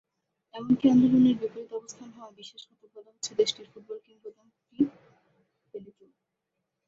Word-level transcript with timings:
এমনকি 0.53 0.85
আন্দোলনের 0.89 1.35
বিপরীত 1.35 1.71
অবস্থান 1.73 2.09
হওয়ায় 2.15 2.37
বিশ্বাসঘাতক 2.39 2.89
বলা 2.95 3.09
হচ্ছে 3.13 3.31
দেশটির 3.39 3.67
ফুটবল 3.71 3.97
কিংবদন্তি 4.05 4.77
পেলেকেও। 5.73 6.09